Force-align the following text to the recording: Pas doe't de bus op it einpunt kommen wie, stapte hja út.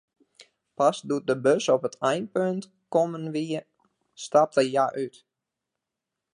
Pas 0.79 0.97
doe't 1.07 1.27
de 1.31 1.35
bus 1.45 1.65
op 1.75 1.83
it 1.89 1.99
einpunt 2.11 2.65
kommen 2.93 3.25
wie, 3.35 3.53
stapte 4.23 4.61
hja 4.71 4.85
út. 5.03 5.15